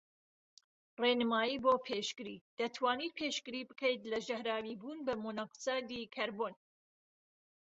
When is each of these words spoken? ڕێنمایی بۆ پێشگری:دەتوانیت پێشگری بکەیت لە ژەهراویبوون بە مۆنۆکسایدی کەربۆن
ڕێنمایی 1.01 1.57
بۆ 1.63 1.73
پێشگری:دەتوانیت 1.87 3.13
پێشگری 3.19 3.67
بکەیت 3.69 4.01
لە 4.11 4.17
ژەهراویبوون 4.27 4.99
بە 5.07 5.13
مۆنۆکسایدی 5.23 6.11
کەربۆن 6.15 6.53